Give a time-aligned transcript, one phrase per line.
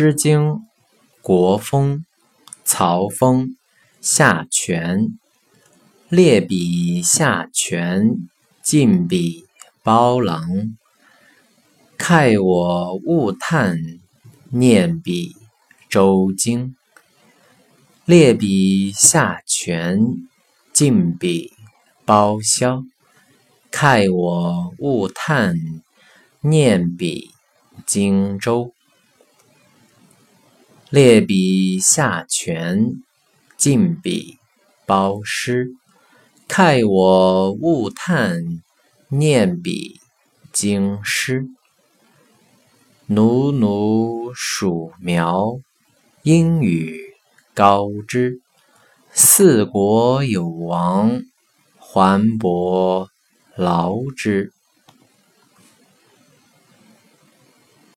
[0.00, 0.40] 诗经·
[1.22, 1.96] 国风·
[2.64, 3.56] 曹风
[4.00, 5.08] 下泉。
[6.08, 8.12] 列比下泉，
[8.62, 9.44] 进比
[9.82, 10.76] 包郎。
[11.98, 13.76] 慨我勿叹，
[14.50, 15.34] 念彼
[15.88, 16.76] 周经。
[18.04, 19.98] 列比下泉，
[20.72, 21.52] 进比
[22.04, 22.84] 包萧。
[23.72, 25.56] 慨我勿叹，
[26.42, 27.32] 念彼
[27.84, 28.72] 荆州。
[30.90, 32.94] 列笔下泉，
[33.58, 34.38] 进笔
[34.86, 35.68] 包诗。
[36.48, 38.62] 慨我勿叹，
[39.08, 40.00] 念彼
[40.50, 41.46] 京师。
[43.04, 45.58] 奴奴属苗，
[46.22, 46.98] 应与
[47.52, 48.40] 高之。
[49.12, 51.20] 四国有王，
[51.76, 53.10] 桓伯
[53.56, 54.54] 劳之。